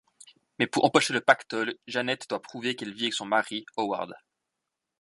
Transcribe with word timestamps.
Mais, 0.57 0.65
pour 0.65 0.83
empocher 0.85 1.13
le 1.13 1.21
pactole, 1.21 1.75
Janet 1.85 2.27
doit 2.27 2.41
prouver 2.41 2.75
qu'elle 2.75 2.91
vit 2.91 3.03
avec 3.03 3.13
son 3.13 3.27
mari, 3.27 3.67
Howard. 3.77 4.15